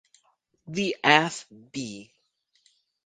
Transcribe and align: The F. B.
The 0.65 0.95
F. 1.03 1.45
B. 1.71 2.11